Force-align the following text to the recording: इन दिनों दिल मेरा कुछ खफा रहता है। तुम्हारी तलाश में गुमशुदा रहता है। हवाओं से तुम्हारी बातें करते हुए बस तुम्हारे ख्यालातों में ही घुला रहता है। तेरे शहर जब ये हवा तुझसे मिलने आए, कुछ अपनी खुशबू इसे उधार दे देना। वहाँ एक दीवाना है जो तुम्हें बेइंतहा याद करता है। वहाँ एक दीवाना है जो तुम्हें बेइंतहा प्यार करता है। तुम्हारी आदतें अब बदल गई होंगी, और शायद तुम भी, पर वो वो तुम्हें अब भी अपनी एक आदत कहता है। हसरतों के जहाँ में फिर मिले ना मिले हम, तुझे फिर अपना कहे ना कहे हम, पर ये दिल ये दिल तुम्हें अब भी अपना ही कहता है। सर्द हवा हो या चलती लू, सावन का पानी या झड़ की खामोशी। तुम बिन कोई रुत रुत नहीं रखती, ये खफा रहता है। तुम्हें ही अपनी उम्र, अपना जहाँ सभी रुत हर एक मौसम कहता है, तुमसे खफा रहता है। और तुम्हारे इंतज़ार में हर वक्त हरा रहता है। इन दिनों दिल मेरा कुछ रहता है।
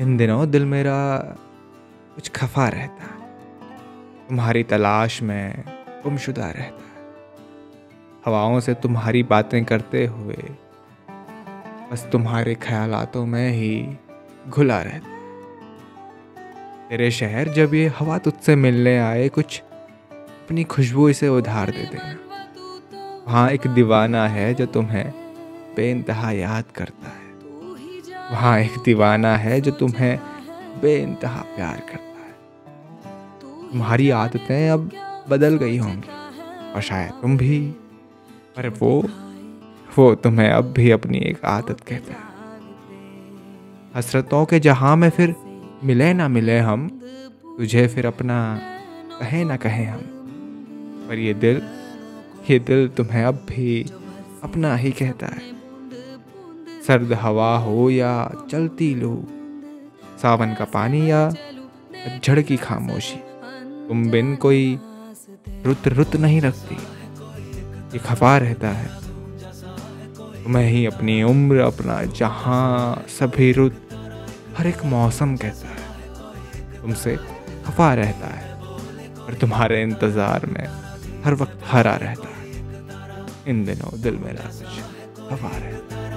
इन 0.00 0.16
दिनों 0.16 0.50
दिल 0.50 0.64
मेरा 0.64 1.18
कुछ 2.14 2.30
खफा 2.30 2.68
रहता 2.68 3.04
है। 3.04 3.28
तुम्हारी 4.28 4.62
तलाश 4.62 5.22
में 5.22 5.64
गुमशुदा 6.02 6.46
रहता 6.46 6.60
है। 6.60 7.14
हवाओं 8.26 8.60
से 8.60 8.74
तुम्हारी 8.74 9.22
बातें 9.22 9.64
करते 9.64 10.06
हुए 10.06 10.36
बस 11.92 12.08
तुम्हारे 12.12 12.54
ख्यालातों 12.54 13.26
में 13.26 13.50
ही 13.50 13.96
घुला 14.48 14.82
रहता 14.82 15.08
है। 15.08 15.16
तेरे 16.88 17.10
शहर 17.10 17.48
जब 17.48 17.74
ये 17.74 17.86
हवा 17.86 18.18
तुझसे 18.18 18.56
मिलने 18.56 18.98
आए, 18.98 19.28
कुछ 19.28 19.62
अपनी 20.12 20.64
खुशबू 20.64 21.08
इसे 21.08 21.28
उधार 21.28 21.70
दे 21.70 21.84
देना। 21.84 22.16
वहाँ 23.26 23.50
एक 23.50 23.66
दीवाना 23.66 24.28
है 24.28 24.54
जो 24.54 24.66
तुम्हें 24.66 25.10
बेइंतहा 25.76 26.30
याद 26.30 26.64
करता 26.74 27.08
है। 27.08 27.25
वहाँ 28.30 28.58
एक 28.60 28.78
दीवाना 28.84 29.36
है 29.36 29.60
जो 29.60 29.70
तुम्हें 29.72 30.18
बेइंतहा 30.82 31.40
प्यार 31.56 31.80
करता 31.80 32.20
है। 32.20 32.34
तुम्हारी 33.70 34.08
आदतें 34.10 34.70
अब 34.70 34.90
बदल 35.28 35.56
गई 35.56 35.76
होंगी, 35.76 36.08
और 36.74 36.82
शायद 36.82 37.12
तुम 37.22 37.36
भी, 37.36 37.60
पर 38.56 38.68
वो 38.80 39.02
वो 39.98 40.14
तुम्हें 40.14 40.48
अब 40.50 40.72
भी 40.72 40.90
अपनी 40.90 41.18
एक 41.20 41.44
आदत 41.44 41.80
कहता 41.80 42.12
है। 42.12 42.24
हसरतों 43.94 44.44
के 44.44 44.60
जहाँ 44.60 44.96
में 44.96 45.08
फिर 45.10 45.34
मिले 45.84 46.12
ना 46.14 46.28
मिले 46.28 46.58
हम, 46.58 46.88
तुझे 47.58 47.86
फिर 47.88 48.06
अपना 48.06 48.38
कहे 49.20 49.44
ना 49.44 49.56
कहे 49.56 49.84
हम, 49.84 50.00
पर 51.08 51.18
ये 51.18 51.34
दिल 51.34 51.62
ये 52.50 52.58
दिल 52.58 52.88
तुम्हें 52.88 53.24
अब 53.24 53.34
भी 53.48 53.82
अपना 54.44 54.74
ही 54.76 54.90
कहता 54.92 55.26
है। 55.26 55.54
सर्द 56.86 57.12
हवा 57.12 57.56
हो 57.58 57.88
या 57.90 58.12
चलती 58.50 58.94
लू, 58.94 59.14
सावन 60.22 60.54
का 60.54 60.64
पानी 60.64 61.10
या 61.10 61.28
झड़ 62.18 62.40
की 62.40 62.56
खामोशी। 62.56 63.18
तुम 63.88 64.08
बिन 64.10 64.34
कोई 64.36 64.78
रुत 65.64 65.88
रुत 65.88 66.16
नहीं 66.16 66.40
रखती, 66.40 66.74
ये 67.92 67.98
खफा 67.98 68.36
रहता 68.38 68.68
है। 68.70 68.88
तुम्हें 70.44 70.68
ही 70.68 70.84
अपनी 70.86 71.22
उम्र, 71.22 71.58
अपना 71.60 72.02
जहाँ 72.12 73.04
सभी 73.10 73.52
रुत 73.52 73.80
हर 74.58 74.66
एक 74.66 74.84
मौसम 74.86 75.36
कहता 75.36 75.68
है, 75.68 76.82
तुमसे 76.82 77.16
खफा 77.66 77.92
रहता 77.94 78.26
है। 78.28 78.54
और 79.18 79.34
तुम्हारे 79.34 79.82
इंतज़ार 79.82 80.46
में 80.46 80.66
हर 81.24 81.34
वक्त 81.34 81.60
हरा 81.66 81.96
रहता 81.96 82.28
है। 82.28 82.44
इन 83.46 83.64
दिनों 83.64 84.00
दिल 84.02 84.16
मेरा 84.16 84.50
कुछ 84.50 84.78
रहता 85.22 85.48
है। 85.48 86.15